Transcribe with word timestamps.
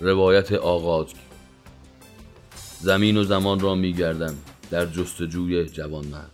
روایت 0.00 0.52
آغاز 0.52 1.06
زمین 2.80 3.16
و 3.16 3.24
زمان 3.24 3.60
را 3.60 3.74
می 3.74 3.92
گردم 3.92 4.34
در 4.70 4.86
جستجوی 4.86 5.64
جوانمرد. 5.64 6.30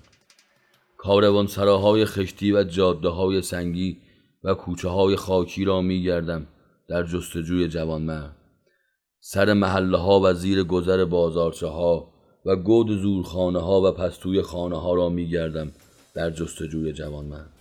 کاروان 0.96 1.46
سراهای 1.46 2.04
خشتی 2.04 2.52
و 2.52 2.64
جاده 2.64 3.08
های 3.08 3.42
سنگی 3.42 3.98
و 4.44 4.54
کوچه 4.54 4.88
های 4.88 5.16
خاکی 5.16 5.64
را 5.64 5.80
می 5.80 6.02
گردم 6.02 6.46
در 6.88 7.02
جستجوی 7.02 7.68
جوانمرد. 7.68 8.36
سر 9.20 9.52
محله 9.52 9.98
ها 9.98 10.20
و 10.20 10.32
زیر 10.32 10.62
گذر 10.62 11.04
بازارچه 11.04 11.66
ها 11.66 12.12
و 12.44 12.56
گود 12.56 12.90
زورخانه 12.90 13.58
ها 13.58 13.80
و 13.80 13.90
پستوی 13.90 14.42
خانه 14.42 14.80
ها 14.80 14.94
را 14.94 15.08
می 15.08 15.28
گردم 15.28 15.72
در 16.14 16.30
جستجوی 16.30 16.92
جوانمرد. 16.92 17.52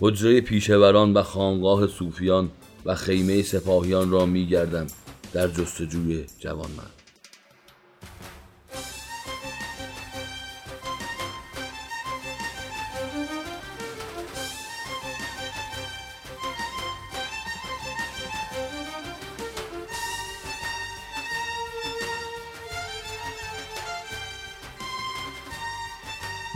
حجره 0.00 0.40
پیشوران 0.40 1.12
و 1.12 1.22
خانقاه 1.22 1.86
صوفیان 1.86 2.50
و 2.84 2.94
خیمه 2.94 3.42
سپاهیان 3.42 4.10
را 4.10 4.26
می 4.26 4.46
گردم 4.46 4.86
در 5.32 5.48
جستجوی 5.48 6.24
جوانمرد. 6.38 6.90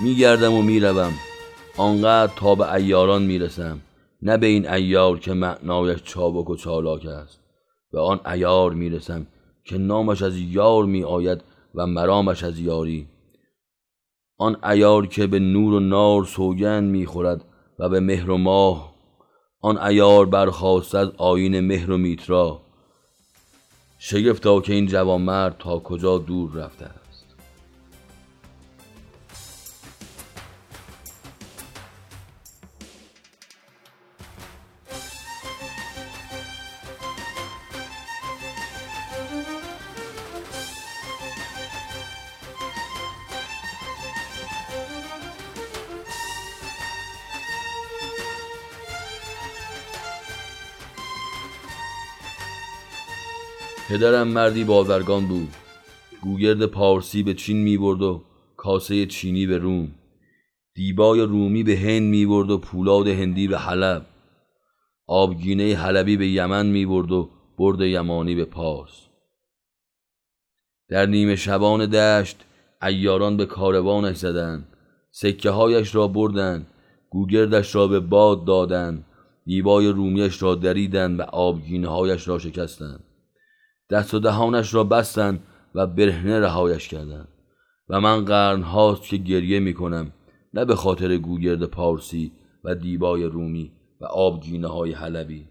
میگردم 0.03 0.53
و 0.53 0.63
می‌روم 0.63 1.15
آنقدر 1.77 2.33
تا 2.37 2.55
به 2.55 2.73
ایاران 2.73 3.23
می‌رسم 3.23 3.81
نه 4.23 4.37
به 4.37 4.47
این 4.47 4.69
ایار 4.69 5.19
که 5.19 5.33
معنایش 5.33 6.03
چابک 6.03 6.51
و 6.51 6.57
چالاک 6.57 7.07
است 7.07 7.41
به 7.93 8.01
آن 8.01 8.21
ایار 8.27 8.75
می‌رسم 8.75 9.27
که 9.65 9.79
نامش 9.79 10.23
از 10.23 10.39
یار 10.39 10.85
می 10.85 11.05
آید 11.05 11.41
و 11.75 11.87
مرامش 11.87 12.45
از 12.45 12.59
یاری. 12.59 13.09
آن 14.39 14.65
ایار 14.65 15.07
که 15.07 15.27
به 15.27 15.39
نور 15.39 15.75
و 15.75 15.81
نار 15.81 16.25
سوگند 16.25 16.91
می‌خورد 16.91 17.45
و 17.79 17.89
به 17.89 18.01
مهر 18.01 18.31
و 18.31 18.37
ماه 18.37 18.95
آن 19.61 19.79
ایار 19.79 20.27
برخواست 20.27 20.95
از 20.95 21.09
آین 21.17 21.61
مهر 21.61 21.91
و 21.91 21.99
میترا. 21.99 22.61
شگفتا 23.99 24.61
که 24.61 24.73
این 24.73 24.87
جوانمرد 24.87 25.57
تا 25.59 25.79
کجا 25.79 26.19
دور 26.19 26.53
رفته 26.53 26.85
است؟ 26.85 27.08
پدرم 53.89 54.29
مردی 54.29 54.65
بازرگان 54.65 55.29
بود. 55.29 55.49
گوگرد 56.23 56.67
پارسی 56.67 57.23
به 57.23 57.35
چین 57.35 57.57
می 57.57 57.79
برد 57.79 58.03
و 58.03 58.23
کاسه 58.57 59.07
چینی 59.07 59.47
به 59.47 59.59
روم. 59.59 59.89
دیبای 60.75 61.21
رومی 61.21 61.63
به 61.63 61.77
هند 61.77 62.03
می 62.03 62.27
برد 62.27 62.51
و 62.51 62.59
پولاد 62.59 63.09
هندی 63.09 63.49
به 63.49 63.59
حلب. 63.59 64.07
آبگینه 65.07 65.77
حلبی 65.77 66.17
به 66.17 66.29
یمن 66.29 66.67
می 66.67 66.87
برد 66.87 67.13
و 67.13 67.31
برد 67.59 67.81
یمانی 67.81 68.35
به 68.35 68.45
پاس 68.45 68.91
در 70.89 71.07
نیمه 71.07 71.37
شبان 71.37 71.87
دشت 71.87 72.45
ایاران 72.83 73.37
به 73.37 73.47
کاروانش 73.47 74.17
زدند. 74.17 74.69
سکه 75.11 75.51
هایش 75.51 75.95
را 75.95 76.09
بردند. 76.09 76.67
گوگردش 77.11 77.75
را 77.75 77.87
به 77.87 78.01
باد 78.01 78.45
دادند. 78.45 79.05
دیبای 79.45 79.89
رومیش 79.89 80.43
را 80.43 80.55
دریدند 80.55 81.21
و 81.21 81.23
آبگینه 81.23 81.89
هایش 81.89 82.29
را 82.29 82.39
شکستند. 82.39 83.05
دست 83.91 84.15
و 84.15 84.19
دهانش 84.19 84.75
را 84.75 84.85
بستند 84.85 85.41
و 85.75 85.87
برهنه 85.87 86.41
رهایش 86.41 86.89
کردند 86.89 87.29
و 87.89 88.01
من 88.01 88.25
قرن 88.25 88.63
هاست 88.63 89.03
که 89.03 89.17
گریه 89.17 89.61
می 89.61 89.75
کنم 89.75 90.13
نه 90.55 90.65
به 90.65 90.77
خاطر 90.77 91.17
گوگرد 91.17 91.65
پارسی 91.65 92.33
و 92.65 92.75
دیبای 92.75 93.25
رومی 93.25 93.73
و 94.01 94.05
آبگینه 94.05 94.69
های 94.69 94.93
حلبی 94.93 95.49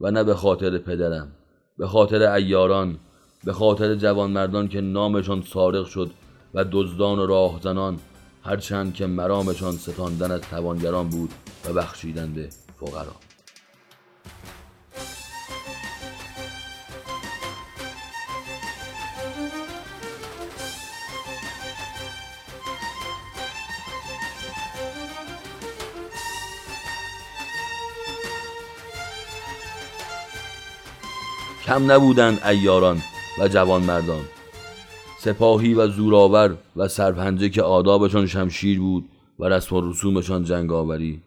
و 0.00 0.10
نه 0.10 0.24
به 0.24 0.34
خاطر 0.34 0.78
پدرم 0.78 1.32
به 1.78 1.86
خاطر 1.86 2.32
ایاران 2.32 2.98
به 3.44 3.52
خاطر 3.52 3.94
جوانمردان 3.94 4.68
که 4.68 4.80
نامشان 4.80 5.42
سارق 5.42 5.86
شد 5.86 6.10
و 6.54 6.64
دزدان 6.72 7.18
و 7.18 7.26
راهزنان 7.26 7.98
هرچند 8.42 8.94
که 8.94 9.06
مرامشان 9.06 9.72
ستاندن 9.72 10.30
از 10.30 10.40
توانگران 10.40 11.08
بود 11.08 11.30
و 11.64 11.72
بخشیدن 11.72 12.32
به 12.32 12.48
فقرا. 12.80 13.12
کم 31.66 31.92
نبودند 31.92 32.40
ایاران 32.46 32.98
و 33.38 33.48
جوانمردان. 33.48 34.22
سپاهی 35.18 35.74
و 35.74 35.88
زورآور 35.88 36.56
و 36.76 36.88
سرپنجه 36.88 37.48
که 37.48 37.62
آدابشان 37.62 38.26
شمشیر 38.26 38.78
بود 38.78 39.08
و 39.38 39.44
رسم 39.44 39.76
و 39.76 39.90
رسومشان 39.90 40.44
جنگاوری. 40.44 41.22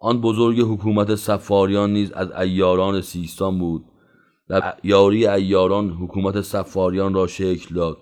آن 0.00 0.20
بزرگ 0.20 0.60
حکومت 0.60 1.14
سفاریان 1.14 1.92
نیز 1.92 2.12
از 2.12 2.32
ایاران 2.32 3.00
سیستان 3.00 3.58
بود 3.58 3.84
و 4.48 4.72
یاری 4.84 5.26
ایاران 5.26 5.90
حکومت 5.90 6.40
سفاریان 6.40 7.14
را 7.14 7.26
شکل 7.26 7.74
داد 7.74 7.98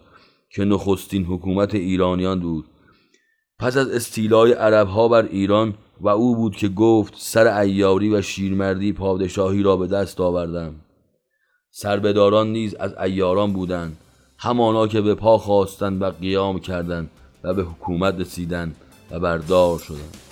که 0.50 0.64
نخستین 0.64 1.25
حکومت 1.25 1.75
ایرانیان 1.75 2.41
بود. 2.41 2.64
پس 3.58 3.76
از 3.76 3.91
استیلای 3.91 4.52
عربها 4.52 5.08
بر 5.08 5.26
ایران 5.26 5.75
و 6.00 6.08
او 6.08 6.36
بود 6.36 6.56
که 6.56 6.69
گفت 6.69 7.14
سر 7.16 7.60
ایاری 7.60 8.14
و 8.14 8.22
شیرمردی 8.22 8.92
پادشاهی 8.92 9.62
را 9.62 9.76
به 9.76 9.86
دست 9.86 10.20
آوردم. 10.20 10.75
سربداران 11.76 12.52
نیز 12.52 12.74
از 12.74 12.94
ایاران 12.98 13.52
بودند. 13.52 13.96
همانا 14.38 14.86
که 14.86 15.00
به 15.00 15.14
پا 15.14 15.38
خواستند 15.38 16.02
و 16.02 16.10
قیام 16.10 16.58
کردند 16.58 17.10
و 17.44 17.54
به 17.54 17.62
حکومت 17.62 18.20
رسیدند 18.20 18.76
و 19.10 19.20
بردار 19.20 19.78
شدند. 19.78 20.23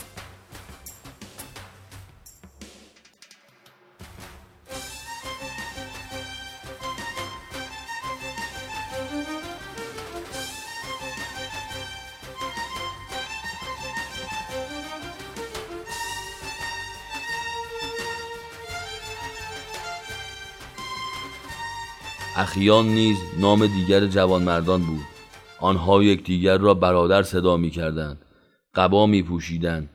اخیان 22.36 22.86
نیز 22.86 23.16
نام 23.38 23.66
دیگر 23.66 24.06
جوانمردان 24.06 24.82
بود. 24.82 25.00
آنها 25.60 26.02
یکدیگر 26.02 26.58
را 26.58 26.74
برادر 26.74 27.22
صدا 27.22 27.56
می 27.56 27.70
کردند 27.70 28.18
قبا 28.74 29.06
می 29.06 29.22
پوشیدند 29.22 29.90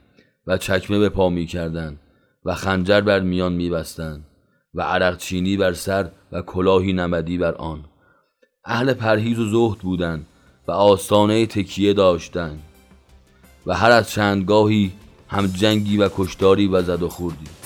و 0.48 0.58
چکمه 0.58 1.00
به 1.00 1.10
پا 1.10 1.30
می 1.30 1.46
کردند 1.46 2.00
و 2.46 2.56
خنجر 2.56 3.02
بر 3.02 3.20
میان 3.20 3.54
می 3.54 3.70
بستند 3.70 4.26
و 4.74 4.82
عرق 4.82 5.18
چینی 5.18 5.58
بر 5.58 5.74
سر 5.74 6.10
و 6.32 6.42
کلاهی 6.42 6.94
نمدی 6.94 7.38
بر 7.38 7.56
آن. 7.56 7.86
اهل 8.66 8.94
پرهیز 8.94 9.40
و 9.40 9.50
زهد 9.50 9.80
بودند 9.80 10.26
و 10.68 10.72
آستانه 10.72 11.46
تکیه 11.46 11.94
داشتند 11.94 12.64
و 13.66 13.74
هر 13.74 13.92
از 13.92 14.12
چندگاهی 14.12 14.92
هم 15.28 15.48
جنگی 15.48 15.98
و 15.98 16.10
کشتاری 16.18 16.68
و 16.68 16.82
زد 16.82 17.04
و 17.04 17.10
خوردی. 17.10 17.57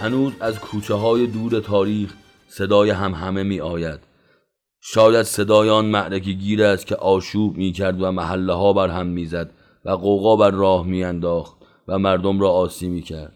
هنوز 0.00 0.32
از 0.40 0.60
کوچه 0.60 0.94
های 0.94 1.26
دور 1.26 1.60
تاریخ 1.60 2.14
صدای 2.48 2.90
هم 2.90 3.14
همه 3.14 3.42
می 3.42 3.60
آید 3.60 4.00
شاید 4.80 5.22
صدای 5.22 5.70
آن 5.70 5.86
معرکه 5.86 6.32
گیر 6.32 6.62
است 6.62 6.86
که 6.86 6.96
آشوب 6.96 7.56
می 7.56 7.72
کرد 7.72 8.02
و 8.02 8.12
محله 8.12 8.52
ها 8.52 8.72
بر 8.72 8.88
هم 8.88 9.06
می 9.06 9.26
زد 9.26 9.50
و 9.84 9.90
قوقا 9.90 10.36
بر 10.36 10.50
راه 10.50 10.86
می 10.86 11.04
انداخت 11.04 11.56
و 11.88 11.98
مردم 11.98 12.40
را 12.40 12.50
آسی 12.50 12.88
می 12.88 13.02
کرد 13.02 13.32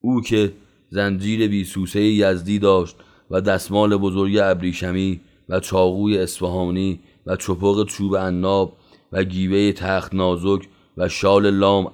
او 0.00 0.20
که 0.20 0.52
زنجیر 0.90 1.48
بیسوسه 1.48 2.00
یزدی 2.00 2.58
داشت 2.58 2.96
و 3.30 3.40
دستمال 3.40 3.96
بزرگ 3.96 4.38
ابریشمی 4.42 5.20
و 5.48 5.60
چاقوی 5.60 6.18
اصفهانی 6.18 7.00
و 7.26 7.36
چپق 7.36 7.84
چوب 7.84 8.16
عناب 8.16 8.76
و 9.12 9.24
گیوه 9.24 9.72
تخت 9.72 10.14
نازک 10.14 10.68
و 10.96 11.08
شال 11.08 11.50
لام 11.50 11.92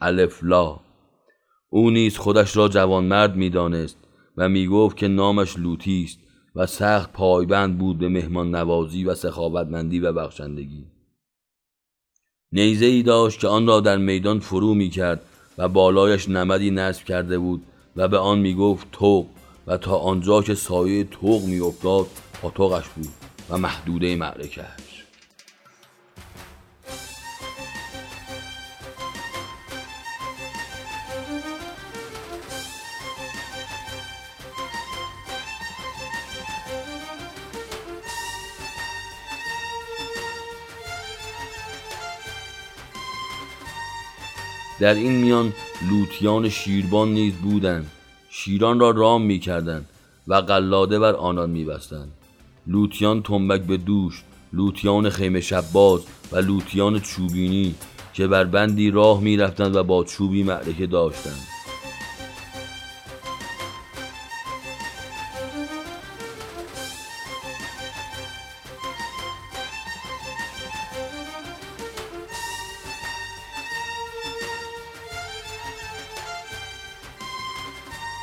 الفلا 0.00 0.80
او 1.70 1.90
نیز 1.90 2.18
خودش 2.18 2.56
را 2.56 2.68
جوانمرد 2.68 3.36
می‌دانست 3.36 3.96
و 4.36 4.48
می‌گفت 4.48 4.96
که 4.96 5.08
نامش 5.08 5.58
لوتی 5.58 6.04
است 6.04 6.18
و 6.56 6.66
سخت 6.66 7.12
پایبند 7.12 7.78
بود 7.78 7.98
به 7.98 8.08
مهمان 8.08 8.54
نوازی 8.54 9.04
و 9.04 9.14
سخاوتمندی 9.14 10.00
و 10.00 10.12
بخشندگی. 10.12 10.84
نیزه 12.52 12.86
ای 12.86 13.02
داشت 13.02 13.40
که 13.40 13.48
آن 13.48 13.66
را 13.66 13.80
در 13.80 13.96
میدان 13.96 14.40
فرو 14.40 14.74
می 14.74 14.90
کرد 14.90 15.22
و 15.58 15.68
بالایش 15.68 16.28
نمدی 16.28 16.70
نصب 16.70 17.04
کرده 17.04 17.38
بود 17.38 17.62
و 17.96 18.08
به 18.08 18.18
آن 18.18 18.38
می 18.38 18.54
گفت 18.54 18.86
توق 18.92 19.26
و 19.66 19.76
تا 19.76 19.96
آنجا 19.96 20.42
که 20.42 20.54
سایه 20.54 21.04
توق 21.04 21.44
می 21.44 21.60
افتاد 21.60 22.06
پاتوقش 22.42 22.88
بود 22.88 23.08
و 23.50 23.58
محدوده 23.58 24.16
معرکه 24.16 24.64
در 44.80 44.94
این 44.94 45.12
میان 45.12 45.52
لوتیان 45.90 46.48
شیربان 46.48 47.08
نیز 47.14 47.34
بودند. 47.34 47.90
شیران 48.30 48.80
را 48.80 48.90
رام 48.90 49.22
می 49.22 49.38
کردند 49.38 49.86
و 50.28 50.34
قلاده 50.34 50.98
بر 50.98 51.12
آنان 51.12 51.50
می 51.50 51.64
بستند 51.64 52.12
لوتیان 52.66 53.22
تنبک 53.22 53.60
به 53.60 53.76
دوش 53.76 54.22
لوتیان 54.52 55.10
خیمه 55.10 55.40
شباز 55.40 56.00
و 56.32 56.38
لوتیان 56.38 57.00
چوبینی 57.00 57.74
که 58.14 58.26
بر 58.26 58.44
بندی 58.44 58.90
راه 58.90 59.20
می 59.20 59.36
رفتند 59.36 59.76
و 59.76 59.84
با 59.84 60.04
چوبی 60.04 60.42
معرکه 60.42 60.86
داشتند. 60.86 61.59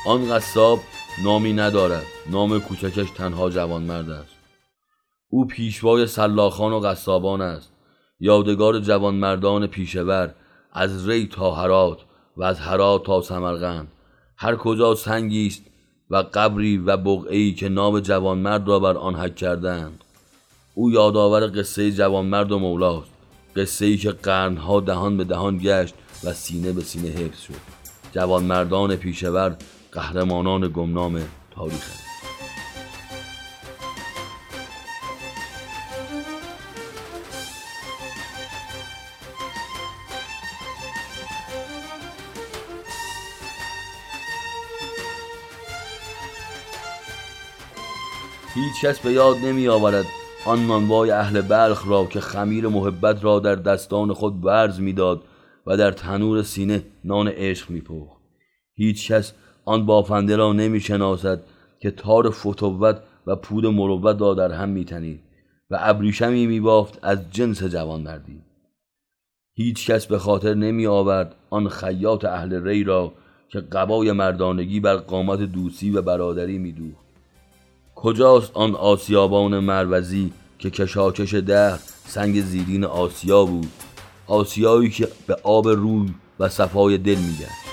آن 0.08 0.28
قصاب 0.28 0.80
نامی 1.24 1.52
ندارد. 1.52 2.06
نام 2.30 2.60
کوچکش 2.60 3.10
تنها 3.10 3.50
جوانمرد 3.50 4.10
است. 4.10 4.34
او 5.28 5.46
پیشوای 5.46 6.06
سلاخان 6.06 6.72
و 6.72 6.80
قصابان 6.80 7.40
است. 7.40 7.72
یادگار 8.20 8.80
جوانمردان 8.80 9.66
پیشور 9.66 10.34
از 10.72 11.08
ری 11.08 11.26
تا 11.26 11.54
هرات 11.54 11.98
و 12.36 12.42
از 12.42 12.58
هرات 12.58 13.06
تا 13.06 13.22
سمرقند. 13.22 13.88
هر 14.36 14.56
کجا 14.56 14.94
سنگی 14.94 15.46
است 15.46 15.62
و 16.10 16.16
قبری 16.16 16.78
و 16.78 16.96
بقعی 16.96 17.54
که 17.54 17.68
نام 17.68 18.00
جوانمرد 18.00 18.68
را 18.68 18.78
بر 18.78 18.96
آن 18.96 19.14
حک 19.14 19.36
کردند. 19.36 20.04
او 20.74 20.90
یادآور 20.90 21.46
قصه 21.46 21.92
جوانمرد 21.92 22.52
و 22.52 22.58
مولاست. 22.58 23.10
قصه 23.56 23.86
ای 23.86 23.96
که 23.96 24.10
قرنها 24.10 24.80
دهان 24.80 25.16
به 25.16 25.24
دهان 25.24 25.58
گشت 25.62 25.94
و 26.24 26.32
سینه 26.32 26.72
به 26.72 26.80
سینه 26.80 27.08
حفظ 27.08 27.40
شد. 27.40 27.78
جوانمردان 28.12 28.96
پیشور 28.96 29.56
قهرمانان 29.92 30.68
گمنام 30.68 31.20
تاریخ 31.50 32.08
هیچ 48.54 48.84
کس 48.84 48.98
به 48.98 49.12
یاد 49.12 49.36
نمی 49.36 49.68
آورد 49.68 50.04
آن 50.46 50.66
نانوای 50.66 51.10
اهل 51.10 51.40
بلخ 51.40 51.88
را 51.88 52.04
که 52.04 52.20
خمیر 52.20 52.68
محبت 52.68 53.24
را 53.24 53.40
در 53.40 53.54
دستان 53.54 54.12
خود 54.12 54.44
ورز 54.44 54.80
می‌داد 54.80 55.22
و 55.66 55.76
در 55.76 55.90
تنور 55.90 56.42
سینه 56.42 56.84
نان 57.04 57.28
عشق 57.28 57.70
میپخت 57.70 58.18
هیچ 58.74 59.12
کس 59.12 59.32
آن 59.68 59.86
بافنده 59.86 60.36
را 60.36 60.52
نمی 60.52 60.80
شناسد 60.80 61.40
که 61.80 61.90
تار 61.90 62.30
فتوت 62.30 63.02
و 63.26 63.36
پود 63.36 63.66
مروت 63.66 64.20
را 64.20 64.34
در 64.34 64.52
هم 64.52 64.68
میتنید 64.68 65.20
و 65.70 65.78
ابریشمی 65.80 66.46
میبافت 66.46 66.98
از 67.02 67.18
جنس 67.30 67.62
جوانمردی 67.62 68.42
هیچ 69.54 69.90
کس 69.90 70.06
به 70.06 70.18
خاطر 70.18 70.54
نمی 70.54 70.86
آورد 70.86 71.34
آن 71.50 71.68
خیاط 71.68 72.24
اهل 72.24 72.64
ری 72.64 72.84
را 72.84 73.12
که 73.48 73.60
قبای 73.60 74.12
مردانگی 74.12 74.80
بر 74.80 74.96
قامت 74.96 75.40
دوسی 75.40 75.90
و 75.90 76.02
برادری 76.02 76.58
میدوخت. 76.58 77.04
کجاست 77.94 78.50
آن 78.54 78.74
آسیابان 78.74 79.58
مروزی 79.58 80.32
که 80.58 80.70
کشاکش 80.70 81.34
دهر 81.34 81.78
سنگ 82.06 82.40
زیرین 82.40 82.84
آسیا 82.84 83.44
بود؟ 83.44 83.72
آسیایی 84.26 84.90
که 84.90 85.08
به 85.26 85.36
آب 85.42 85.68
روی 85.68 86.14
و 86.40 86.48
صفای 86.48 86.98
دل 86.98 87.18
میگشت. 87.18 87.67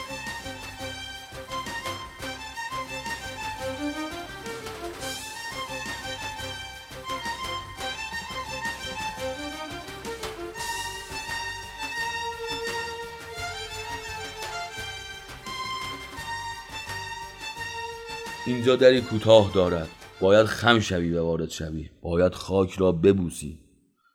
اینجا 18.47 18.75
دری 18.75 19.01
کوتاه 19.01 19.51
دارد. 19.53 19.89
باید 20.21 20.45
خم 20.45 20.79
شوی 20.79 21.13
و 21.13 21.23
وارد 21.23 21.49
شوی. 21.49 21.89
باید 22.01 22.33
خاک 22.33 22.73
را 22.73 22.91
ببوسی 22.91 23.59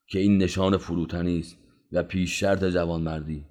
که 0.08 0.18
این 0.18 0.38
نشان 0.38 0.76
فروتنی 0.76 1.38
است 1.38 1.56
و 1.92 2.02
پیش 2.02 2.40
شرط 2.40 2.64
جوانمردی. 2.64 3.44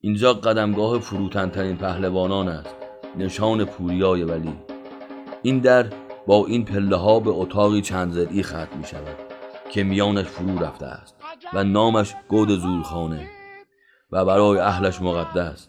اینجا 0.00 0.34
قدمگاه 0.34 0.98
فروتنترین 0.98 1.76
پهلوانان 1.76 2.48
است 2.48 2.74
نشان 3.18 3.64
پوریای 3.64 4.22
ولی. 4.22 4.52
این 5.42 5.58
در 5.58 5.86
با 6.26 6.46
این 6.46 6.64
پله 6.64 6.96
ها 6.96 7.20
به 7.20 7.30
اتاقی 7.30 7.80
چند 7.80 8.12
زدی 8.12 8.42
ختم 8.42 8.78
می 8.78 8.84
شود 8.84 9.16
که 9.70 9.84
میانش 9.84 10.26
فرو 10.26 10.58
رفته 10.58 10.86
است 10.86 11.14
و 11.54 11.64
نامش 11.64 12.14
گود 12.28 12.48
زورخانه 12.48 13.28
و 14.12 14.24
برای 14.24 14.58
اهلش 14.58 15.02
مقدس 15.02 15.68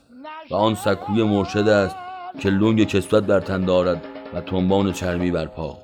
و 0.52 0.56
آن 0.56 0.76
سکوی 0.76 1.24
مرشد 1.24 1.68
است 1.68 1.96
که 2.40 2.50
لنگ 2.50 2.84
کسوت 2.84 3.24
بر 3.24 3.40
تن 3.40 3.66
دارد 3.66 4.15
و 4.36 4.42
تنبان 4.42 4.92
چرمی 4.92 5.32
بر 5.32 5.46
پا. 5.46 5.78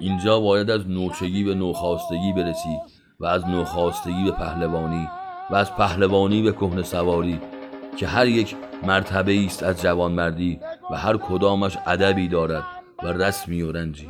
اینجا 0.00 0.40
باید 0.40 0.70
از 0.70 0.88
نوچگی 0.88 1.44
به 1.44 1.54
نوخواستگی 1.54 2.32
برسی 2.32 2.78
و 3.20 3.26
از 3.26 3.48
نوخواستگی 3.48 4.24
به 4.24 4.30
پهلوانی 4.30 5.08
و 5.50 5.54
از 5.54 5.74
پهلوانی 5.74 6.42
به 6.42 6.52
کهن 6.52 6.82
سواری 6.82 7.40
که 7.96 8.06
هر 8.06 8.26
یک 8.26 8.56
مرتبه 8.82 9.44
است 9.44 9.62
از 9.62 9.82
جوانمردی 9.82 10.60
و 10.90 10.96
هر 10.96 11.16
کدامش 11.16 11.78
ادبی 11.86 12.28
دارد 12.28 12.62
و 13.02 13.06
رسمی 13.06 13.62
و 13.62 13.72
رنجی. 13.72 14.08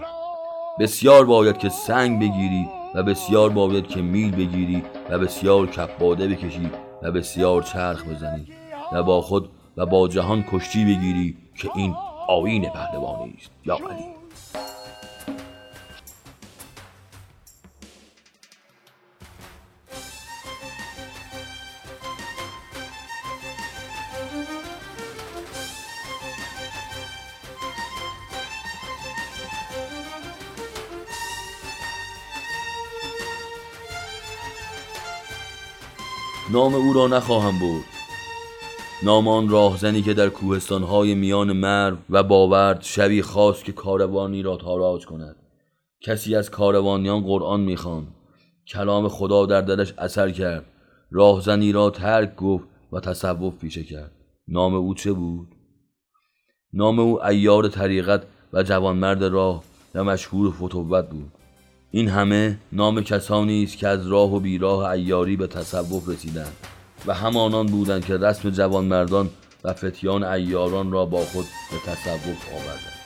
بسیار 0.80 1.24
باید 1.24 1.58
که 1.58 1.68
سنگ 1.68 2.20
بگیری 2.20 2.68
و 2.94 3.02
بسیار 3.02 3.50
باید 3.50 3.88
که 3.88 4.02
میل 4.02 4.36
بگیری 4.36 4.82
و 5.10 5.18
بسیار 5.18 5.66
کپاده 5.66 6.28
بکشی 6.28 6.70
و 7.02 7.12
بسیار 7.12 7.62
چرخ 7.62 8.04
بزنی 8.04 8.46
و 8.92 9.02
با 9.02 9.20
خود 9.20 9.50
و 9.76 9.86
با 9.86 10.08
جهان 10.08 10.44
کشتی 10.52 10.84
بگیری 10.84 11.36
که 11.56 11.70
این 11.74 11.94
آین 12.30 12.68
پهلوانی 12.68 13.34
است 13.38 13.50
یا 13.66 13.74
علی 13.74 14.04
نام 36.50 36.74
او 36.74 36.92
را 36.92 37.06
نخواهم 37.06 37.58
برد 37.58 37.99
نامان 39.02 39.48
راهزنی 39.48 40.02
که 40.02 40.14
در 40.14 40.28
کوهستانهای 40.28 41.14
میان 41.14 41.52
مرو 41.52 41.96
و 42.10 42.22
باورد 42.22 42.82
شبی 42.82 43.22
خواست 43.22 43.64
که 43.64 43.72
کاروانی 43.72 44.42
را 44.42 44.56
تاراج 44.56 45.06
کند. 45.06 45.36
کسی 46.00 46.36
از 46.36 46.50
کاروانیان 46.50 47.20
قرآن 47.20 47.60
می‌خواند. 47.60 48.06
کلام 48.68 49.08
خدا 49.08 49.46
در 49.46 49.60
دلش 49.60 49.94
اثر 49.98 50.30
کرد. 50.30 50.64
راهزنی 51.10 51.72
را 51.72 51.90
ترک 51.90 52.36
گفت 52.36 52.64
و 52.92 53.00
تصوف 53.00 53.58
پیشه 53.58 53.84
کرد. 53.84 54.12
نام 54.48 54.74
او 54.74 54.94
چه 54.94 55.12
بود؟ 55.12 55.48
نام 56.72 56.98
او 56.98 57.24
ایار 57.24 57.68
طریقت 57.68 58.22
و 58.52 58.62
جوانمرد 58.62 59.24
راه 59.24 59.64
و 59.94 60.04
مشهور 60.04 60.50
فتوت 60.50 61.08
بود. 61.10 61.32
این 61.90 62.08
همه 62.08 62.58
نام 62.72 63.00
کسانی 63.00 63.62
است 63.62 63.78
که 63.78 63.88
از 63.88 64.06
راه 64.06 64.34
و 64.34 64.40
بیراه 64.40 64.90
ایاری 64.90 65.36
به 65.36 65.46
تصوف 65.46 66.08
رسیدند. 66.08 66.79
و 67.06 67.14
همانان 67.14 67.66
بودند 67.66 68.04
که 68.04 68.16
رسم 68.16 68.50
جوانمردان 68.50 69.30
و 69.64 69.72
فتیان 69.72 70.24
ایاران 70.24 70.92
را 70.92 71.06
با 71.06 71.24
خود 71.24 71.44
به 71.70 71.92
تصوف 71.92 72.48
آوردند. 72.52 73.00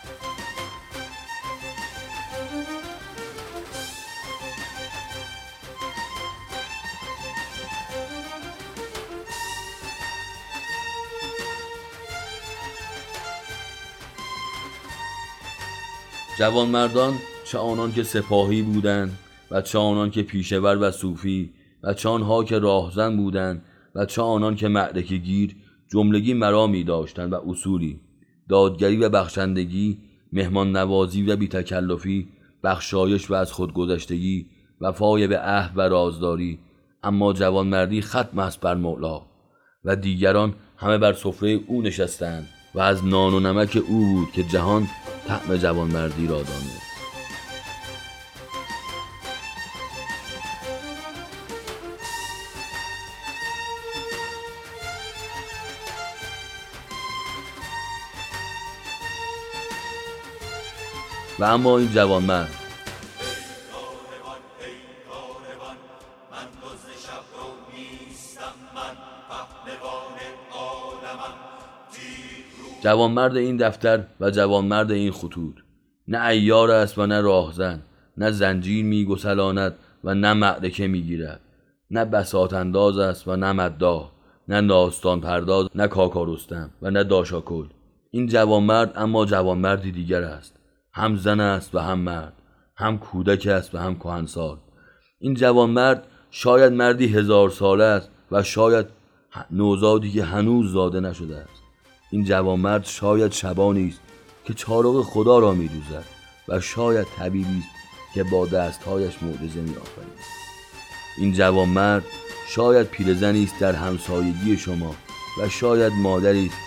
جوانمردان 16.38 17.14
چه 17.44 17.58
آنان 17.58 17.92
که 17.92 18.02
سپاهی 18.02 18.62
بودند 18.62 19.18
و 19.50 19.62
چه 19.62 19.78
آنان 19.78 20.10
که 20.10 20.22
پیشور 20.22 20.76
و 20.76 20.90
صوفی 20.90 21.50
و 21.82 21.94
چه 21.94 22.08
آنها 22.08 22.44
که 22.44 22.58
راهزن 22.58 23.16
بودند 23.16 23.62
و 23.94 24.04
چه 24.06 24.22
آنان 24.22 24.56
که 24.56 24.68
معرکه 24.68 25.16
گیر 25.16 25.56
جملگی 25.88 26.34
مرامی 26.34 26.84
داشتند 26.84 27.32
و 27.32 27.50
اصولی 27.50 28.00
دادگری 28.48 28.96
و 28.96 29.08
بخشندگی 29.08 29.98
مهمان 30.32 30.76
نوازی 30.76 31.22
و 31.22 31.36
بیتکلفی 31.36 32.28
بخشایش 32.64 33.30
و 33.30 33.34
از 33.34 33.52
خودگذشتگی 33.52 34.46
وفای 34.80 35.26
به 35.26 35.38
عهد 35.38 35.72
و 35.78 35.80
رازداری 35.80 36.58
اما 37.02 37.32
جوانمردی 37.32 38.00
ختم 38.02 38.38
است 38.38 38.60
بر 38.60 38.74
مولا 38.74 39.22
و 39.84 39.96
دیگران 39.96 40.54
همه 40.76 40.98
بر 40.98 41.12
سفره 41.12 41.60
او 41.66 41.82
نشستند 41.82 42.48
و 42.74 42.80
از 42.80 43.06
نان 43.06 43.34
و 43.34 43.40
نمک 43.40 43.82
او 43.88 43.98
بود 43.98 44.32
که 44.32 44.42
جهان 44.42 44.88
طعم 45.26 45.56
جوانمردی 45.56 46.26
را 46.26 46.36
دانست 46.36 46.93
و 61.44 61.46
اما 61.46 61.78
این 61.78 61.90
جوانمرد. 61.92 62.50
جوانمرد 72.82 73.36
این 73.36 73.56
دفتر 73.56 74.04
و 74.20 74.30
جوانمرد 74.30 74.90
این 74.90 75.12
خطوط 75.12 75.54
نه 76.08 76.26
ایار 76.26 76.70
است 76.70 76.98
و 76.98 77.06
نه 77.06 77.20
راهزن 77.20 77.82
نه 78.16 78.30
زنجیر 78.30 78.84
میگسلاند 78.84 79.74
و 80.04 80.14
نه 80.14 80.32
معرکه 80.32 80.86
می‌گیرد. 80.86 81.40
نه 81.90 82.04
بساط 82.04 82.52
انداز 82.52 82.98
است 82.98 83.28
و 83.28 83.36
نه 83.36 83.52
مداح 83.52 84.10
نه 84.48 84.60
ناستان 84.60 85.20
پرداز 85.20 85.68
نه 85.74 85.86
کاکارستم 85.86 86.70
و 86.82 86.90
نه 86.90 87.04
داشاکل. 87.04 87.66
این 88.10 88.26
جوانمرد 88.26 88.92
اما 88.96 89.26
جوانمردی 89.26 89.92
دیگر 89.92 90.22
است. 90.22 90.53
هم 90.94 91.16
زن 91.16 91.40
است 91.40 91.74
و 91.74 91.78
هم 91.78 91.98
مرد 91.98 92.32
هم 92.76 92.98
کودک 92.98 93.46
است 93.46 93.74
و 93.74 93.78
هم 93.78 93.94
کهنسال. 93.94 94.56
این 95.18 95.34
جوانمرد 95.34 96.06
شاید 96.30 96.72
مردی 96.72 97.06
هزار 97.06 97.50
ساله 97.50 97.84
است 97.84 98.10
و 98.30 98.42
شاید 98.42 98.86
نوزادی 99.50 100.12
که 100.12 100.24
هنوز 100.24 100.72
زاده 100.72 101.00
نشده 101.00 101.36
است. 101.36 101.62
این 102.10 102.24
جوانمرد 102.24 102.84
شاید 102.84 103.32
شبانی 103.32 103.88
است 103.88 104.00
که 104.44 104.54
چارق 104.54 105.02
خدا 105.02 105.38
را 105.38 105.52
میدوزد 105.52 106.04
و 106.48 106.60
شاید 106.60 107.06
طبیبی 107.16 107.58
است 107.58 108.14
که 108.14 108.24
با 108.24 108.46
دستهایش 108.46 109.22
معجزه 109.22 109.60
میآفرید. 109.60 110.18
این 111.18 111.32
جوانمرد 111.32 112.04
شاید 112.48 112.86
پیرزنی 112.86 113.44
است 113.44 113.60
در 113.60 113.72
همسایگی 113.72 114.56
شما 114.56 114.94
و 115.40 115.48
شاید 115.48 115.92
مادری 115.92 116.46
است 116.46 116.58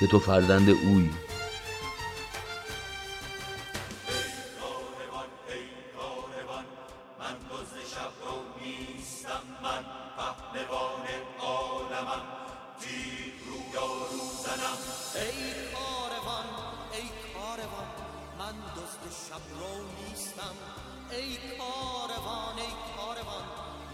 که 0.00 0.06
تو 0.06 0.18
فرزند 0.18 0.68
اویی. 0.70 1.23
نیستم 8.64 9.42
من 9.62 9.84
پهلوان 10.16 11.06
عالمم 11.40 12.22
تیر 12.80 13.34
رو 13.46 13.74
یارو 13.74 14.24
زنم 14.44 14.78
ای 15.14 15.52
کاروان 15.74 16.46
ای 16.92 17.08
کاروان 17.34 17.88
من 18.38 18.54
دوست 18.74 19.28
شب 19.28 19.44
رو 19.60 19.84
نیستم 19.98 20.54
ای 21.10 21.36
کاروان 21.58 22.58
ای 22.58 22.72
کاروان 22.96 23.44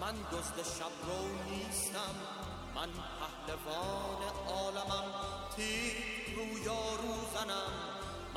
من 0.01 0.15
دوست 0.31 0.79
شب 0.79 0.95
رو 1.07 1.21
نیستم 1.51 2.15
من 2.75 2.89
پهلوان 3.21 4.23
عالمم 4.49 5.05
تیر 5.57 5.95
رو 6.37 6.59
یارو 6.59 7.15
زنم 7.35 8.00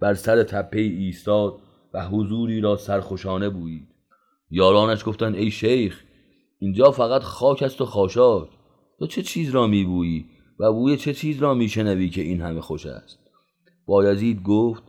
بر 0.00 0.14
سر 0.14 0.42
تپه 0.42 0.80
ایستاد 0.80 1.58
و 1.94 2.08
حضوری 2.08 2.60
را 2.60 2.76
سرخوشانه 2.76 3.48
بویید. 3.48 3.88
یارانش 4.50 5.04
گفتند 5.04 5.34
ای 5.34 5.50
شیخ 5.50 6.02
اینجا 6.58 6.90
فقط 6.90 7.22
خاک 7.22 7.62
است 7.62 7.80
و 7.80 7.84
خاشاک. 7.84 8.48
تو 8.98 9.06
چه 9.06 9.22
چیز 9.22 9.50
را 9.50 9.66
میبویی 9.66 10.26
و 10.58 10.72
بوی 10.72 10.96
چه 10.96 11.14
چیز 11.14 11.38
را 11.38 11.54
میشنوی 11.54 12.08
که 12.08 12.20
این 12.20 12.40
همه 12.40 12.60
خوش 12.60 12.86
است؟ 12.86 13.18
بایزید 13.86 14.42
گفت 14.42 14.82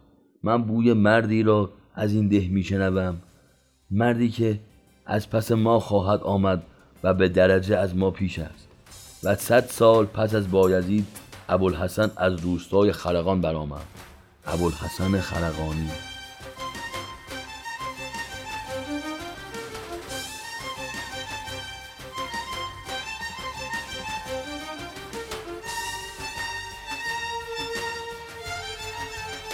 من 0.44 0.64
بوی 0.64 0.94
مردی 0.94 1.44
را 1.44 1.70
از 1.96 2.14
این 2.14 2.28
ده 2.28 2.48
میشنوم 2.48 3.22
مردی 3.92 4.30
که 4.30 4.60
از 5.06 5.30
پس 5.30 5.52
ما 5.52 5.80
خواهد 5.80 6.22
آمد 6.24 6.64
و 7.04 7.14
به 7.14 7.30
درجه 7.30 7.78
از 7.78 7.96
ما 7.96 8.12
پیش 8.12 8.40
است. 8.40 8.68
و 9.24 9.36
صد 9.36 9.66
سال 9.66 10.06
پس 10.06 10.36
از 10.36 10.52
بایزید 10.52 11.08
ابوالحسن 11.50 12.12
از 12.18 12.40
روستای 12.40 12.92
خرقان 12.92 13.42
برآمد. 13.42 14.07
ابوالحسن 14.48 15.22
خرقانی. 15.22 15.90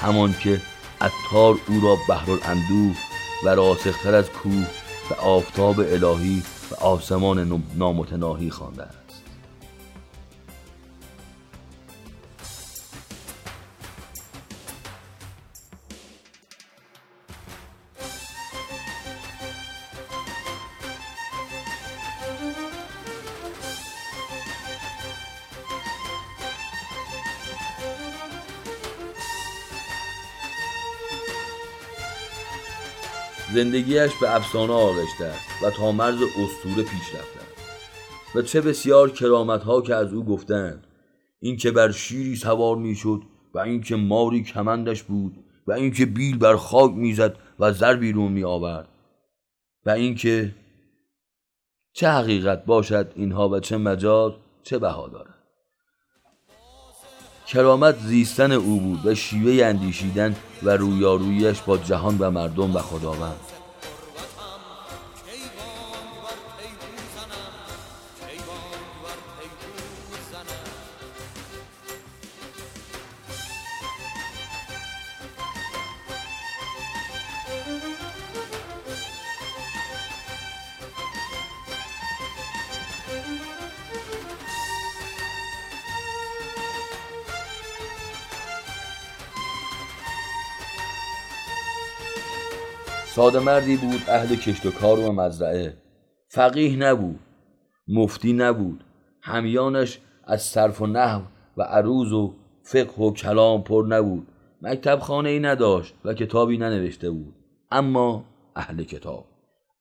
همان 0.02 0.34
که 0.44 0.62
عطار 1.02 1.60
او 1.68 1.82
را 1.82 1.98
بحر 2.10 2.30
و 3.46 3.50
راسختر 3.50 4.16
از 4.16 4.30
کوه 4.30 4.68
و 5.12 5.14
آفتاب 5.14 5.80
الهی 5.80 6.44
و 6.72 6.76
آسمان 6.76 7.64
نامتناهی 7.76 8.50
خوانده 8.50 9.03
زندگیش 33.52 34.12
به 34.22 34.36
افسانه 34.36 34.74
آغشته 34.74 35.26
است 35.26 35.64
و 35.64 35.70
تا 35.70 35.92
مرز 35.92 36.22
استوره 36.22 36.84
پیش 36.84 37.16
رفته 37.16 37.40
و 38.36 38.42
چه 38.42 38.62
بسیار 38.62 39.12
کرامت 39.12 39.64
ها 39.64 39.82
که 39.82 39.96
از 39.96 40.14
او 40.14 40.26
گفتند 40.26 40.88
اینکه 41.40 41.72
بر 41.72 41.92
شیری 41.92 42.36
سوار 42.36 42.78
می‌شد 42.78 43.22
و 43.54 43.60
اینکه 43.60 43.96
ماری 43.96 44.44
کمندش 44.44 45.04
بود 45.04 45.44
و 45.68 45.72
اینکه 45.72 46.06
بیل 46.06 46.38
بر 46.38 46.56
خاک 46.56 46.92
می‌زد 46.92 47.38
و 47.60 47.74
زر 47.74 47.96
بیرون 47.96 48.32
می 48.32 48.44
آورد 48.44 48.88
و 49.86 49.90
اینکه 49.90 50.56
چه 51.94 52.10
حقیقت 52.10 52.66
باشد 52.66 53.12
اینها 53.16 53.50
و 53.50 53.60
چه 53.60 53.78
مجاز 53.78 54.34
چه 54.64 54.80
بها 54.80 55.08
دارد. 55.08 55.43
کرامت 57.48 58.00
زیستن 58.00 58.52
او 58.52 58.80
بود 58.80 59.06
و 59.06 59.16
شیوه 59.16 59.66
اندیشیدن 59.66 60.36
و 60.64 60.70
رویارویش 60.70 61.62
با 61.62 61.78
جهان 61.78 62.18
و 62.20 62.32
مردم 62.32 62.76
و 62.76 62.80
خداوند. 62.80 63.53
ساده 93.16 93.40
مردی 93.40 93.78
بود 93.78 94.02
اهل 94.08 94.36
کشت 94.36 94.66
و 94.66 94.72
کار 94.72 95.00
و 95.00 95.12
مزرعه. 95.12 95.78
فقیه 96.28 96.76
نبود 96.76 97.20
مفتی 97.88 98.34
نبود. 98.34 98.84
همیانش 99.22 100.00
از 100.24 100.42
صرف 100.42 100.82
و 100.82 100.88
نحو 100.88 101.22
و 101.58 101.62
عروض 101.62 102.14
و 102.14 102.34
فقه 102.64 103.04
و 103.04 103.14
کلام 103.14 103.64
پر 103.64 103.86
نبود. 103.90 104.28
مکتب 104.62 105.00
خانه 105.00 105.30
ای 105.30 105.40
نداشت 105.40 105.96
و 106.06 106.14
کتابی 106.14 106.58
ننوشته 106.58 107.10
بود. 107.10 107.36
اما 107.72 108.26
اهل 108.56 108.84
کتاب 108.84 109.26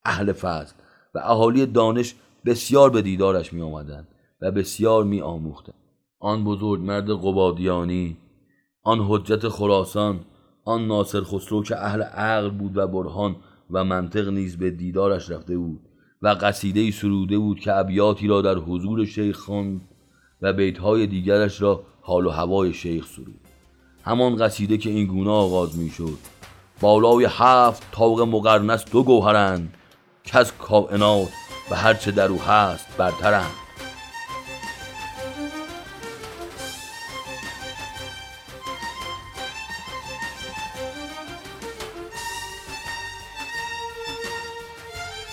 اهل 0.05 0.33
فضل 0.33 0.75
و 1.15 1.19
اهالی 1.19 1.67
دانش 1.67 2.15
بسیار 2.47 2.91
به 2.91 3.03
دیدارش 3.03 3.53
می 3.53 3.63
آمدند 3.63 4.09
و 4.43 4.51
بسیار 4.51 5.05
می 5.05 5.21
آموختند 5.21 5.75
آن 6.21 6.45
بزرگ 6.45 6.81
مرد 6.81 7.11
قبادیانی 7.11 8.17
آن 8.83 9.01
حجت 9.01 9.49
خراسان 9.49 10.21
آن 10.65 10.87
ناصر 10.87 11.21
خسرو 11.21 11.63
که 11.63 11.77
اهل 11.77 12.03
عقل 12.03 12.51
بود 12.51 12.77
و 12.77 12.87
برهان 12.87 13.37
و 13.71 13.85
منطق 13.85 14.29
نیز 14.29 14.57
به 14.57 14.71
دیدارش 14.71 15.31
رفته 15.31 15.57
بود 15.57 15.81
و 16.23 16.29
قصیده 16.29 16.91
سروده 16.91 17.39
بود 17.39 17.61
که 17.61 17.73
ابیاتی 17.73 18.27
را 18.27 18.43
در 18.43 18.55
حضور 18.55 19.05
شیخ 19.05 19.37
خواند 19.37 19.81
و 20.43 20.53
بیتهای 20.53 21.07
دیگرش 21.07 21.63
را 21.63 21.83
حال 22.01 22.27
و 22.27 22.31
هوای 22.31 22.73
شیخ 22.73 23.07
سرود. 23.07 23.41
همان 24.05 24.37
قصیده 24.37 24.79
که 24.79 24.91
این 24.91 25.07
گونه 25.07 25.31
آغاز 25.31 25.79
می 25.79 25.91
شد 25.91 26.19
بالای 26.81 27.27
هفت 27.31 27.83
تاق 27.93 28.21
مقرنس 28.21 28.85
دو 28.91 29.03
گوهرند 29.03 29.75
که 30.25 30.39
از 30.39 30.53
کائنات 30.59 31.29
و 31.71 31.75
هرچه 31.75 32.11
در 32.11 32.29
او 32.29 32.43
هست 32.43 32.97
برترند. 32.99 33.62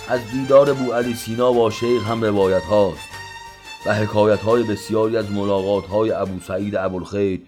از 0.09 0.31
دیدار 0.31 0.73
بو 0.73 0.91
علی 0.91 1.13
سینا 1.13 1.51
با 1.51 1.69
شیخ 1.69 2.07
هم 2.07 2.23
روایت 2.23 2.63
هاست 2.63 3.09
و 3.85 3.93
حکایت 3.93 4.39
های 4.39 4.63
بسیاری 4.63 5.17
از 5.17 5.31
ملاقات 5.31 5.85
های 5.85 6.11
ابو 6.11 6.39
سعید 6.39 6.75
ابوالخیر 6.75 7.41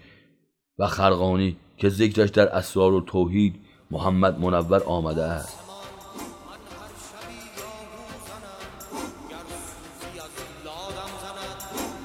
و 0.78 0.86
خرقانی 0.86 1.56
که 1.76 1.88
ذکرش 1.88 2.30
در 2.30 2.48
اسرار 2.48 2.92
و 2.92 3.00
توحید 3.00 3.54
محمد 3.90 4.40
منور 4.40 4.82
آمده 4.82 5.22
است. 5.22 5.58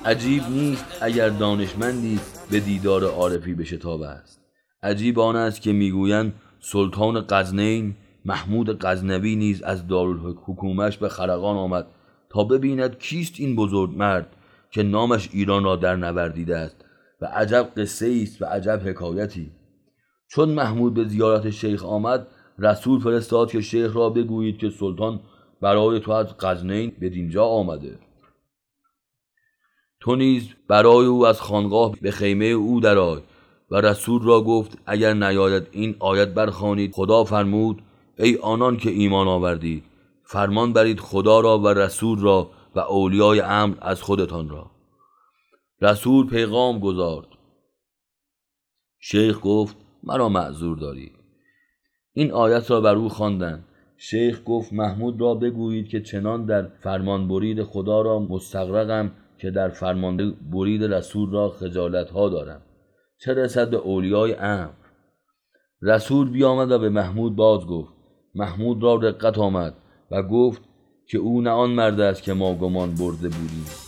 عجیب 0.05 0.43
نیست 0.49 0.86
اگر 1.01 1.29
دانشمندی 1.29 2.19
به 2.51 2.60
دیدار 2.60 3.03
عارفی 3.03 3.53
بشتاب 3.53 4.01
است. 4.01 4.39
عجیب 4.84 5.19
آن 5.19 5.36
است 5.36 5.62
که 5.62 5.73
می‌گویند 5.73 6.34
سلطان 6.60 7.21
قزنین 7.21 7.95
محمود 8.27 8.85
غزنوی 8.85 9.35
نیز 9.35 9.61
از 9.61 9.87
دارالحکومش 9.87 10.97
به 10.97 11.09
خرقان 11.09 11.57
آمد 11.57 11.87
تا 12.29 12.43
ببیند 12.43 12.99
کیست 12.99 13.33
این 13.37 13.55
بزرگ 13.55 13.97
مرد 13.97 14.35
که 14.71 14.83
نامش 14.83 15.29
ایران 15.33 15.63
را 15.63 15.75
در 15.75 15.95
نوردیده 15.95 16.57
است 16.57 16.85
و 17.21 17.25
عجب 17.25 17.71
قصه 17.77 18.19
است 18.23 18.41
و 18.41 18.45
عجب 18.45 18.81
حکایتی. 18.85 19.51
چون 20.27 20.49
محمود 20.49 20.93
به 20.93 21.03
زیارت 21.03 21.49
شیخ 21.49 21.85
آمد 21.85 22.27
رسول 22.59 22.99
فرستاد 22.99 23.51
که 23.51 23.61
شیخ 23.61 23.95
را 23.95 24.09
بگویید 24.09 24.57
که 24.57 24.69
سلطان 24.69 25.19
برای 25.61 25.99
تو 25.99 26.11
از 26.11 26.37
غزنین 26.39 26.91
به 26.99 27.09
دینجا 27.09 27.45
آمده. 27.45 27.99
تو 29.99 30.15
نیز 30.15 30.49
برای 30.67 31.05
او 31.05 31.27
از 31.27 31.41
خانقاه 31.41 31.91
به 32.01 32.11
خیمه 32.11 32.45
او 32.45 32.79
درآی 32.79 33.21
و 33.71 33.75
رسول 33.75 34.23
را 34.23 34.41
گفت 34.41 34.77
اگر 34.85 35.13
نیاید 35.13 35.67
این 35.71 35.95
آیت 35.99 36.27
برخوانید 36.27 36.93
خدا 36.93 37.23
فرمود 37.23 37.81
ای 38.19 38.38
آنان 38.41 38.77
که 38.77 38.89
ایمان 38.89 39.27
آوردید 39.27 39.84
فرمان 40.23 40.73
برید 40.73 40.99
خدا 40.99 41.39
را 41.39 41.60
و 41.60 41.67
رسول 41.67 42.19
را 42.19 42.49
و 42.75 42.80
اولیای 42.80 43.39
امر 43.39 43.75
از 43.82 44.01
خودتان 44.01 44.49
را. 44.49 44.71
رسول 45.82 46.27
پیغام 46.27 46.80
گذارد 46.80 47.27
شیخ 48.99 49.39
گفت 49.43 49.77
مرا 50.03 50.30
معذور 50.30 50.77
دارید 50.77 51.12
این 52.13 52.32
آیت 52.32 52.71
را 52.71 52.82
بر 52.82 52.95
او 52.95 53.10
خواندند 53.10 53.65
شیخ 53.97 54.41
گفت 54.45 54.73
محمود 54.73 55.21
را 55.21 55.36
بگویید 55.36 55.88
که 55.88 56.01
چنان 56.01 56.45
در 56.45 56.67
فرمان 56.67 57.27
برید 57.27 57.63
خدا 57.63 58.01
را 58.01 58.19
مستغرقم 58.19 59.12
که 59.38 59.51
در 59.51 59.69
فرمان 59.69 60.32
برید 60.51 60.84
رسول 60.84 61.32
را 61.32 61.49
خجالت 61.49 62.10
ها 62.10 62.30
دارم. 62.30 62.62
چه 63.19 63.34
رسد 63.34 63.69
به 63.69 63.77
اولیای 63.77 64.34
امر؟ 64.34 64.69
رسول 65.82 66.30
بیامد 66.30 66.71
و 66.71 66.80
به 66.80 66.89
محمود 66.89 67.36
باز 67.36 67.65
گفت 67.65 67.96
محمود 68.38 68.84
را 68.84 68.95
رقت 68.95 69.38
آمد 69.38 69.73
و 70.12 70.23
گفت 70.23 70.62
که 71.06 71.17
او 71.17 71.41
نه 71.41 71.50
آن 71.50 71.69
مرد 71.69 72.00
است 72.00 72.23
که 72.23 72.34
ما 72.34 72.54
گمان 72.54 72.93
برده 72.93 73.30
بودیم. 73.30 73.87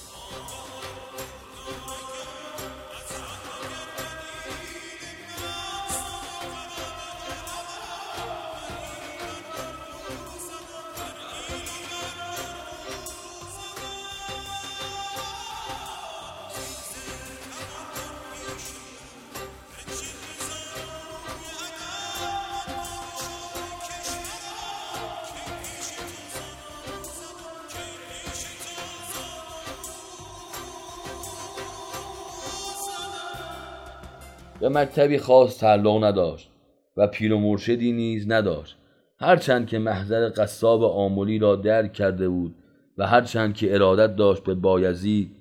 مکتبی 34.80 35.18
خاص 35.18 35.60
تعلق 35.60 36.04
نداشت 36.04 36.50
و 36.98 37.08
پیر 37.08 37.34
و 37.34 37.40
مرشدی 37.40 37.92
نیز 37.92 38.32
نداشت. 38.32 38.78
هرچند 39.20 39.68
که 39.68 39.80
محضر 39.80 40.30
قصاب 40.30 40.84
آمولی 40.84 41.40
را 41.40 41.56
درک 41.56 41.94
کرده 41.94 42.30
بود 42.30 42.56
و 42.98 43.08
هرچند 43.08 43.54
که 43.54 43.74
ارادت 43.74 44.16
داشت 44.16 44.44
به 44.44 44.54
بایزی 44.54 45.32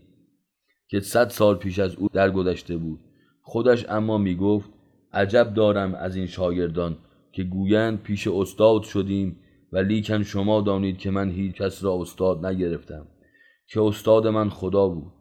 که 0.88 1.00
صد 1.00 1.28
سال 1.28 1.56
پیش 1.56 1.78
از 1.78 1.94
او 1.96 2.08
درگذشته 2.12 2.76
بود. 2.76 3.00
خودش 3.42 3.86
اما 3.88 4.18
می 4.18 4.36
گفت 4.36 4.70
عجب 5.12 5.54
دارم 5.54 5.94
از 5.94 6.16
این 6.16 6.26
شاگردان 6.26 6.96
که 7.32 7.42
گویند 7.42 8.02
پیش 8.02 8.28
استاد 8.28 8.82
شدیم 8.82 9.36
و 9.72 9.78
لیکن 9.78 10.22
شما 10.22 10.60
دانید 10.60 10.98
که 10.98 11.10
من 11.10 11.30
هیچ 11.30 11.54
کس 11.54 11.84
را 11.84 11.94
استاد 12.00 12.46
نگرفتم 12.46 13.06
که 13.66 13.82
استاد 13.82 14.26
من 14.26 14.48
خدا 14.48 14.88
بود. 14.88 15.12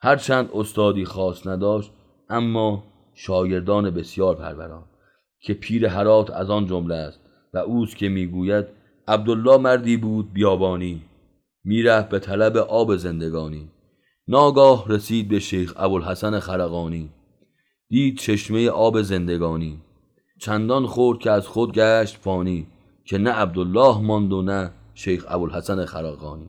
هرچند 0.00 0.50
استادی 0.54 1.04
خاص 1.04 1.46
نداشت 1.46 1.92
اما 2.28 2.84
شاگردان 3.20 3.90
بسیار 3.90 4.36
پروران 4.36 4.84
که 5.40 5.54
پیر 5.54 5.86
هرات 5.86 6.30
از 6.30 6.50
آن 6.50 6.66
جمله 6.66 6.94
است 6.94 7.20
و 7.54 7.58
اوست 7.58 7.96
که 7.96 8.08
می‌گوید 8.08 8.66
عبدالله 9.08 9.56
مردی 9.56 9.96
بود 9.96 10.32
بیابانی 10.32 11.02
می‌رفت 11.64 12.08
به 12.08 12.18
طلب 12.18 12.56
آب 12.56 12.96
زندگانی 12.96 13.70
ناگاه 14.28 14.84
رسید 14.88 15.28
به 15.28 15.38
شیخ 15.38 15.74
ابوالحسن 15.76 16.38
خرقانی 16.38 17.10
دید 17.88 18.18
چشمه 18.18 18.68
آب 18.68 19.02
زندگانی 19.02 19.78
چندان 20.40 20.86
خورد 20.86 21.18
که 21.18 21.30
از 21.30 21.46
خود 21.46 21.72
گشت 21.72 22.16
فانی 22.16 22.66
که 23.04 23.18
نه 23.18 23.30
عبدالله 23.30 24.00
ماند 24.00 24.32
و 24.32 24.42
نه 24.42 24.70
شیخ 24.94 25.24
ابوالحسن 25.28 25.84
خرقانی. 25.84 26.48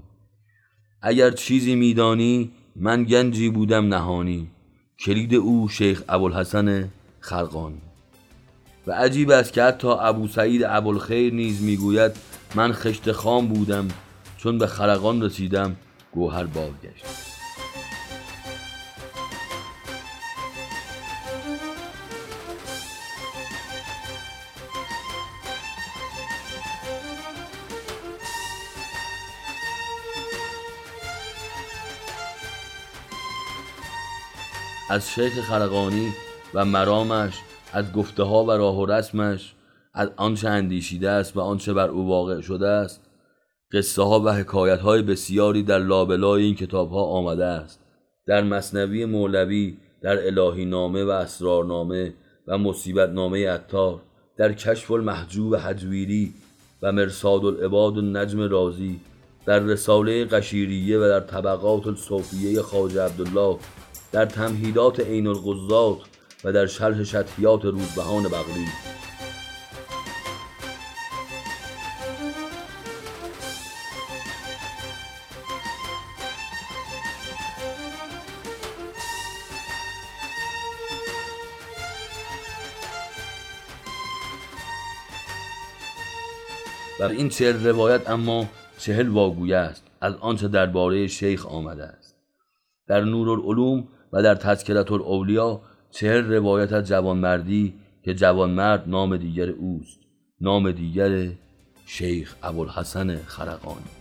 اگر 1.02 1.32
چیزی 1.32 1.76
میدانی 1.76 2.52
من 2.76 3.04
گنجی 3.04 3.50
بودم 3.50 3.94
نهانی 3.94 4.52
کلید 5.00 5.36
او 5.36 5.70
شیخ 5.70 6.04
ابوالحسن 6.10 6.90
خرقانی 7.20 7.82
و 8.88 8.92
عجیب 8.92 9.32
است 9.32 9.54
که 9.54 9.64
حتی 9.64 9.88
ابو 9.88 10.28
سعید 10.28 10.64
ابوالخیر 10.64 11.34
نیز 11.34 11.62
می‌گوید 11.62 12.12
من 12.56 12.74
خشت 12.74 13.12
خام 13.12 13.48
بودم 13.48 13.88
چون 14.38 14.58
به 14.58 14.68
خرقان 14.68 15.22
رسیدم 15.22 15.76
گوهر 16.12 16.44
بازگشت. 16.44 17.29
از 34.90 35.10
شیخ 35.10 35.42
خرقانی 35.42 36.14
و 36.54 36.66
مرامش 36.66 37.34
از 37.74 37.94
گفته 37.94 38.24
ها 38.24 38.44
و 38.44 38.52
راه 38.52 38.80
و 38.80 38.86
رسمش 38.86 39.54
از 39.94 40.10
آنچه 40.16 40.50
اندیشیده 40.50 41.10
است 41.10 41.38
و 41.38 41.40
آنچه 41.40 41.74
بر 41.74 41.90
او 41.90 42.08
واقع 42.08 42.42
شده 42.42 42.68
است. 42.68 43.02
قصه 43.74 44.04
ها 44.04 44.20
و 44.20 44.34
حکایت 44.34 44.80
های 44.80 45.02
بسیاری 45.02 45.64
در 45.64 45.80
لابلای 45.80 46.44
این 46.44 46.56
کتاب 46.56 46.92
ها 46.92 47.04
آمده 47.04 47.46
است. 47.46 47.80
در 48.28 48.44
مصنوی 48.44 49.06
مولوی 49.06 49.78
در 50.02 50.28
الهی 50.28 50.66
نامه 50.66 51.04
و 51.04 51.10
اسرارنامه 51.10 52.14
و 52.48 52.58
مصیبت 52.58 53.10
نامه 53.10 53.50
عطار 53.50 54.00
در 54.38 54.54
کشف 54.54 54.92
المحجوب 54.92 55.56
حجویری 55.56 56.34
و 56.82 56.92
مرساد 56.92 57.46
العباد 57.46 57.98
و 57.98 58.02
نجم 58.02 58.42
رازی 58.42 59.00
در 59.46 59.60
رساله 59.60 60.26
قشیریه 60.26 60.98
و 60.98 61.02
در 61.02 61.20
طبقات 61.20 61.88
الصوفیه 61.88 62.62
خاج 62.62 62.98
عبدالله 62.98 63.58
در 64.12 64.26
تمهیدات 64.26 65.00
عین 65.00 65.28
القضات 65.28 65.98
و 66.44 66.52
در 66.52 66.66
شرح 66.66 67.04
شطحیات 67.04 67.66
روزبهان 67.66 68.24
بغلی. 68.24 68.68
و 87.00 87.04
این 87.04 87.30
چهل 87.30 87.68
روایت 87.68 88.10
اما 88.10 88.46
چهل 88.78 89.08
واگویه 89.08 89.56
است. 89.56 89.84
از 90.02 90.16
آنچه 90.16 90.48
درباره 90.48 91.08
شیخ 91.08 91.46
آمده 91.46 91.84
است. 91.84 92.16
در 92.88 93.02
نورالعلوم 93.02 93.88
و 94.14 94.24
در 94.24 94.36
تذکرت 94.36 94.92
الاولیا 94.92 95.62
چهل 95.92 96.34
روایت 96.34 96.74
از 96.74 96.88
جوانمردی 96.88 97.74
که 98.04 98.14
جوانمرد 98.14 98.84
نام 98.90 99.18
دیگر 99.18 99.50
اوست 99.50 100.00
نام 100.42 100.72
دیگر 100.72 101.32
شیخ 101.86 102.36
ابوالحسن 102.44 103.16
خرقانی. 103.16 103.99